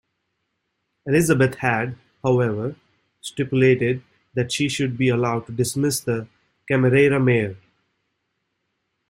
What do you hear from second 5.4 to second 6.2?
to dismiss